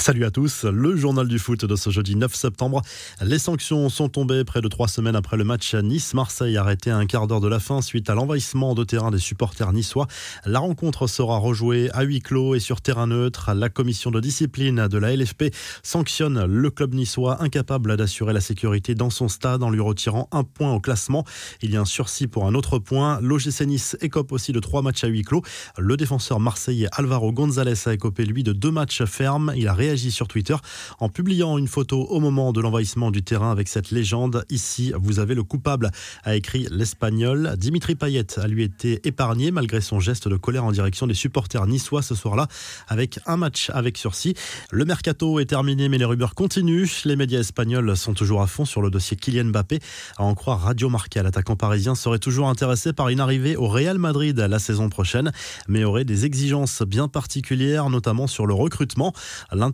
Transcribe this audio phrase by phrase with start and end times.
[0.00, 2.80] Salut à tous, le journal du foot de ce jeudi 9 septembre.
[3.20, 7.04] Les sanctions sont tombées près de trois semaines après le match Nice-Marseille arrêté à un
[7.04, 10.06] quart d'heure de la fin suite à l'envahissement de terrain des supporters niçois.
[10.46, 13.52] La rencontre sera rejouée à huis clos et sur terrain neutre.
[13.52, 18.94] La commission de discipline de la LFP sanctionne le club niçois incapable d'assurer la sécurité
[18.94, 21.26] dans son stade en lui retirant un point au classement.
[21.60, 23.20] Il y a un sursis pour un autre point.
[23.20, 25.42] L'OGC Nice écope aussi de trois matchs à huis clos.
[25.76, 29.52] Le défenseur marseillais Alvaro González a écopé lui de deux matchs fermes.
[29.54, 30.54] Il a réagi sur Twitter
[31.00, 34.44] en publiant une photo au moment de l'envahissement du terrain avec cette légende.
[34.48, 35.90] Ici, vous avez le coupable,
[36.22, 37.54] a écrit l'Espagnol.
[37.58, 41.66] Dimitri Payet a lui été épargné malgré son geste de colère en direction des supporters
[41.66, 42.46] niçois ce soir-là
[42.86, 44.34] avec un match avec sursis.
[44.70, 46.86] Le mercato est terminé mais les rumeurs continuent.
[47.04, 49.80] Les médias espagnols sont toujours à fond sur le dossier Kylian Mbappé.
[50.18, 53.98] À en croire Radio Marca, l'attaquant parisien serait toujours intéressé par une arrivée au Real
[53.98, 55.32] Madrid la saison prochaine
[55.66, 59.12] mais aurait des exigences bien particulières notamment sur le recrutement.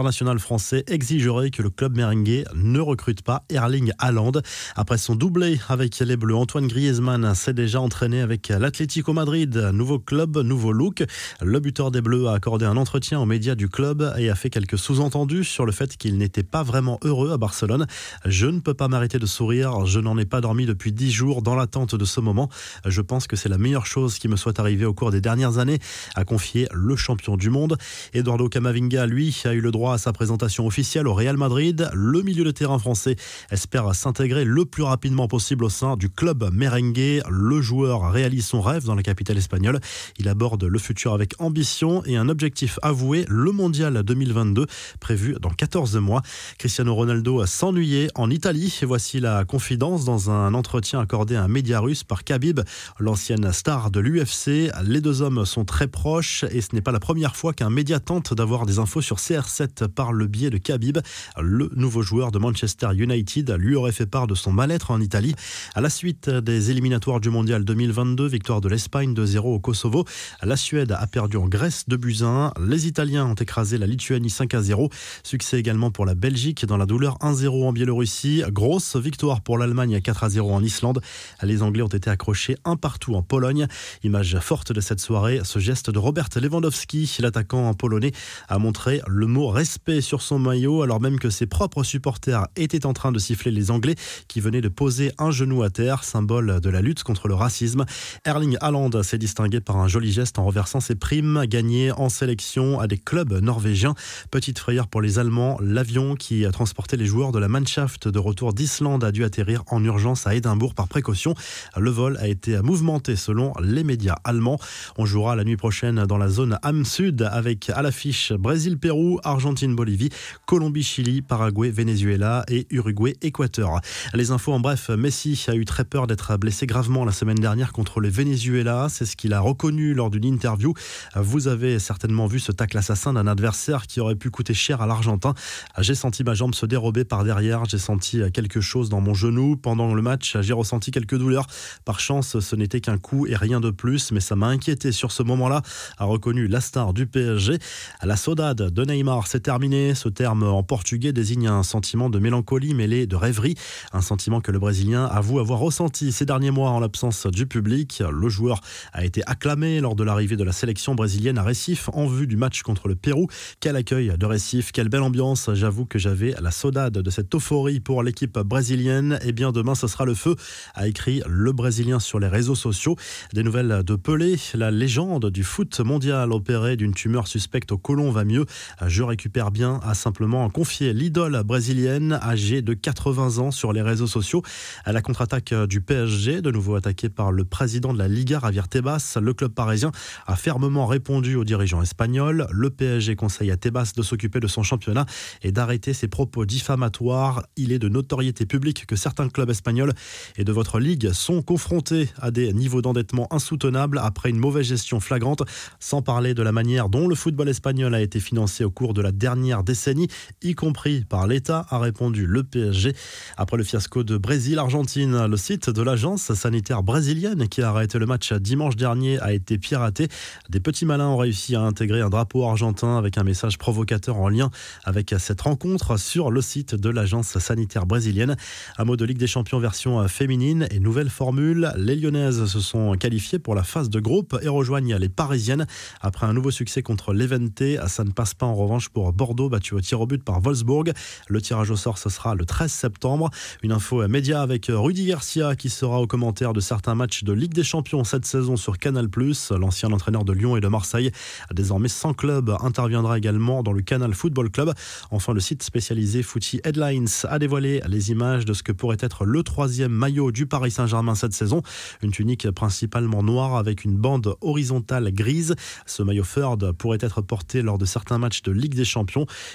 [0.00, 4.32] L'international français exigerait que le club merengue ne recrute pas Erling Haaland.
[4.74, 9.54] Après son doublé avec les Bleus, Antoine Griezmann s'est déjà entraîné avec l'Atlético Madrid.
[9.74, 11.04] Nouveau club, nouveau look.
[11.42, 14.48] Le buteur des Bleus a accordé un entretien aux médias du club et a fait
[14.48, 17.86] quelques sous-entendus sur le fait qu'il n'était pas vraiment heureux à Barcelone.
[18.24, 19.84] Je ne peux pas m'arrêter de sourire.
[19.84, 22.48] Je n'en ai pas dormi depuis dix jours dans l'attente de ce moment.
[22.86, 25.58] Je pense que c'est la meilleure chose qui me soit arrivée au cours des dernières
[25.58, 25.78] années,
[26.14, 27.76] a confié le champion du monde.
[28.14, 31.88] Eduardo Camavinga, lui, a eu le droit à sa présentation officielle au Real Madrid.
[31.92, 33.16] Le milieu de terrain français
[33.50, 37.22] espère s'intégrer le plus rapidement possible au sein du club merengue.
[37.28, 39.80] Le joueur réalise son rêve dans la capitale espagnole.
[40.18, 44.66] Il aborde le futur avec ambition et un objectif avoué, le mondial 2022,
[45.00, 46.22] prévu dans 14 mois.
[46.58, 48.78] Cristiano Ronaldo s'ennuyait en Italie.
[48.82, 52.60] Et voici la confidence dans un entretien accordé à un média russe par Khabib,
[52.98, 54.70] l'ancienne star de l'UFC.
[54.84, 58.00] Les deux hommes sont très proches et ce n'est pas la première fois qu'un média
[58.00, 60.98] tente d'avoir des infos sur CR7 par le biais de Khabib.
[61.40, 65.34] Le nouveau joueur de Manchester United lui aurait fait part de son mal-être en Italie.
[65.74, 70.04] À la suite des éliminatoires du Mondial 2022, victoire de l'Espagne 2-0 au Kosovo,
[70.42, 72.52] la Suède a perdu en Grèce de Buzyn.
[72.66, 74.92] Les Italiens ont écrasé la Lituanie 5-0.
[75.22, 78.42] Succès également pour la Belgique dans la douleur 1-0 en Biélorussie.
[78.48, 81.00] Grosse victoire pour l'Allemagne 4-0 en Islande.
[81.42, 83.66] Les Anglais ont été accrochés un partout en Pologne.
[84.02, 88.12] Image forte de cette soirée, ce geste de Robert Lewandowski, l'attaquant polonais,
[88.48, 89.69] a montré le mot respect
[90.00, 93.70] sur son maillot alors même que ses propres supporters étaient en train de siffler les
[93.70, 93.96] Anglais
[94.28, 97.84] qui venaient de poser un genou à terre, symbole de la lutte contre le racisme.
[98.24, 102.80] Erling Haaland s'est distingué par un joli geste en renversant ses primes gagnées en sélection
[102.80, 103.94] à des clubs norvégiens.
[104.30, 108.18] Petite frayeur pour les Allemands, l'avion qui a transporté les joueurs de la Mannschaft de
[108.18, 111.34] retour d'Islande a dû atterrir en urgence à Édimbourg par précaution.
[111.76, 114.58] Le vol a été mouvementé selon les médias allemands.
[114.96, 119.20] On jouera la nuit prochaine dans la zone Am Sud avec à l'affiche Brésil-Pérou,
[119.60, 120.08] Argentine-Bolivie
[120.46, 123.80] Colombie, Chili, Paraguay, Venezuela et Uruguay, Équateur.
[124.14, 127.72] Les infos en bref, Messi a eu très peur d'être blessé gravement la semaine dernière
[127.72, 128.86] contre le Venezuela.
[128.88, 130.72] C'est ce qu'il a reconnu lors d'une interview.
[131.14, 134.86] Vous avez certainement vu ce tacle assassin d'un adversaire qui aurait pu coûter cher à
[134.86, 135.34] l'Argentin.
[135.78, 137.66] J'ai senti ma jambe se dérober par derrière.
[137.66, 139.56] J'ai senti quelque chose dans mon genou.
[139.56, 141.46] Pendant le match, j'ai ressenti quelques douleurs.
[141.84, 145.12] Par chance, ce n'était qu'un coup et rien de plus, mais ça m'a inquiété sur
[145.12, 145.62] ce moment-là,
[145.98, 147.58] a reconnu la star du PSG.
[148.02, 153.16] La saudade de Neymar ce terme en portugais désigne un sentiment de mélancolie mêlé de
[153.16, 153.56] rêverie,
[153.92, 158.00] un sentiment que le Brésilien avoue avoir ressenti ces derniers mois en l'absence du public.
[158.12, 158.60] Le joueur
[158.92, 162.36] a été acclamé lors de l'arrivée de la sélection brésilienne à Recife en vue du
[162.36, 163.26] match contre le Pérou.
[163.58, 165.50] Quel accueil de Recife, quelle belle ambiance.
[165.52, 169.18] J'avoue que j'avais la saudade de cette euphorie pour l'équipe brésilienne.
[169.22, 170.36] Et eh bien demain, ce sera le feu,
[170.74, 172.94] a écrit le Brésilien sur les réseaux sociaux.
[173.32, 178.12] Des nouvelles de Pelé, la légende du foot mondial opéré d'une tumeur suspecte au côlon
[178.12, 178.46] va mieux.
[178.86, 184.06] Je récupère bien a simplement confié l'idole brésilienne âgée de 80 ans sur les réseaux
[184.06, 184.42] sociaux
[184.84, 188.62] à la contre-attaque du PSG, de nouveau attaqué par le président de la Liga, Javier
[188.68, 189.18] Tebas.
[189.20, 189.92] Le club parisien
[190.26, 192.46] a fermement répondu aux dirigeants espagnols.
[192.50, 195.06] Le PSG conseille à Tebas de s'occuper de son championnat
[195.42, 197.44] et d'arrêter ses propos diffamatoires.
[197.56, 199.92] Il est de notoriété publique que certains clubs espagnols
[200.36, 205.00] et de votre ligue sont confrontés à des niveaux d'endettement insoutenables après une mauvaise gestion
[205.00, 205.42] flagrante,
[205.78, 209.02] sans parler de la manière dont le football espagnol a été financé au cours de
[209.02, 210.08] la dernière décennie,
[210.42, 212.94] y compris par l'État, a répondu le PSG.
[213.36, 218.06] Après le fiasco de Brésil-Argentine, le site de l'agence sanitaire brésilienne qui a arrêté le
[218.06, 220.08] match dimanche dernier a été piraté.
[220.48, 224.30] Des petits malins ont réussi à intégrer un drapeau argentin avec un message provocateur en
[224.30, 224.50] lien
[224.84, 228.36] avec cette rencontre sur le site de l'agence sanitaire brésilienne.
[228.78, 231.72] Un mot de Ligue des Champions version féminine et nouvelle formule.
[231.76, 235.66] Les Lyonnaises se sont qualifiées pour la phase de groupe et rejoignent les Parisiennes
[236.00, 237.78] après un nouveau succès contre l'Eventé.
[237.86, 240.92] Ça ne passe pas en revanche pour Bordeaux, battu au tir au but par Wolfsburg.
[241.28, 243.30] Le tirage au sort, ce sera le 13 septembre.
[243.62, 247.54] Une info média avec Rudy Garcia qui sera au commentaire de certains matchs de Ligue
[247.54, 249.08] des Champions cette saison sur Canal+.
[249.50, 251.10] L'ancien entraîneur de Lyon et de Marseille,
[251.52, 254.72] désormais sans club, interviendra également dans le Canal Football Club.
[255.10, 259.24] Enfin, le site spécialisé Footy Headlines a dévoilé les images de ce que pourrait être
[259.24, 261.62] le troisième maillot du Paris Saint-Germain cette saison.
[262.02, 265.54] Une tunique principalement noire avec une bande horizontale grise.
[265.86, 268.99] Ce maillot Ford pourrait être porté lors de certains matchs de Ligue des Champions.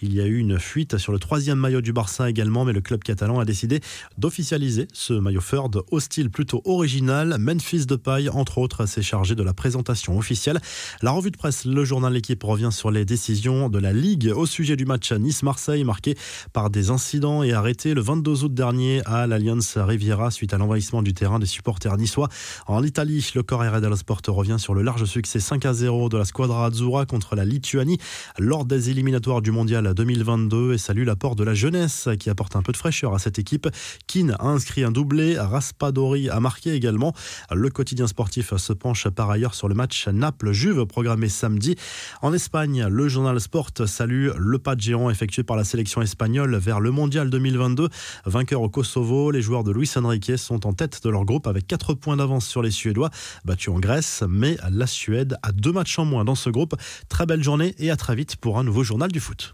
[0.00, 2.80] Il y a eu une fuite sur le troisième maillot du Barça également, mais le
[2.80, 3.80] club catalan a décidé
[4.18, 7.36] d'officialiser ce maillot Ford au style plutôt original.
[7.38, 10.60] Memphis de paille, entre autres, s'est chargé de la présentation officielle.
[11.02, 14.46] La revue de presse, le journal L'équipe revient sur les décisions de la Ligue au
[14.46, 16.16] sujet du match Nice-Marseille marqué
[16.54, 21.02] par des incidents et arrêté le 22 août dernier à l'Alliance Riviera suite à l'envahissement
[21.02, 22.28] du terrain des supporters niçois.
[22.66, 26.16] En Italie, le Corriere dello Sport revient sur le large succès 5 à 0 de
[26.16, 27.98] la Squadra Azzurra contre la Lituanie
[28.38, 32.62] lors des éliminatoires du Mondial 2022 et salue l'apport de la jeunesse qui apporte un
[32.62, 33.68] peu de fraîcheur à cette équipe.
[34.06, 37.12] Keane a inscrit un doublé, Raspadori a marqué également.
[37.52, 41.74] Le quotidien sportif se penche par ailleurs sur le match Naples-Juve programmé samedi.
[42.22, 46.54] En Espagne, le journal Sport salue le pas de géant effectué par la sélection espagnole
[46.54, 47.88] vers le Mondial 2022.
[48.26, 51.66] Vainqueur au Kosovo, les joueurs de Luis Enrique sont en tête de leur groupe avec
[51.66, 53.10] 4 points d'avance sur les Suédois,
[53.44, 56.76] battus en Grèce, mais la Suède a deux matchs en moins dans ce groupe.
[57.08, 59.52] Très belle journée et à très vite pour un nouveau journal foot.